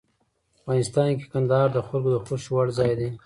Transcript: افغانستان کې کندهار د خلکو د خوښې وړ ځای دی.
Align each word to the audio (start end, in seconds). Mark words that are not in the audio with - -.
افغانستان 0.59 1.09
کې 1.19 1.25
کندهار 1.33 1.67
د 1.73 1.77
خلکو 1.87 2.09
د 2.13 2.17
خوښې 2.25 2.49
وړ 2.53 2.67
ځای 2.77 2.91
دی. 2.99 3.09